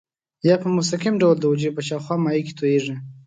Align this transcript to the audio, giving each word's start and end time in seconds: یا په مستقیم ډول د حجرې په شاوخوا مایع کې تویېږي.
یا 0.47 0.55
په 0.61 0.67
مستقیم 0.77 1.15
ډول 1.21 1.35
د 1.39 1.43
حجرې 1.51 1.71
په 1.75 1.81
شاوخوا 1.87 2.15
مایع 2.23 2.43
کې 2.45 2.53
تویېږي. 2.57 2.95